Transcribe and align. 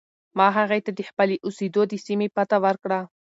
ما 0.37 0.47
هغې 0.57 0.79
ته 0.85 0.91
د 0.97 1.01
خپلې 1.09 1.35
اوسېدو 1.45 1.81
د 1.91 1.93
سیمې 2.05 2.27
پته 2.35 2.57
ورکړه. 2.65 2.99